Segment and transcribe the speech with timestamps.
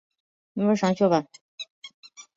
[0.55, 1.27] 弗莱维。